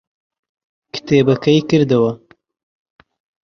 کتێبەکەی 0.93 1.61
کردەوە. 1.69 2.11